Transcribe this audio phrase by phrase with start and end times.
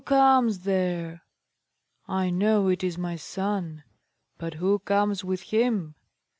[0.01, 1.21] who comes there?
[2.07, 3.83] I know it is my son.
[4.39, 5.93] But who comes with him?